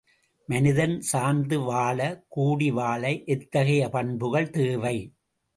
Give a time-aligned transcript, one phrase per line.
[0.49, 1.99] மனிதன் சார்ந்து வாழ,
[2.27, 3.03] கூடி வாழ
[3.27, 4.97] எத்தகைய பண்புகள் தேவை?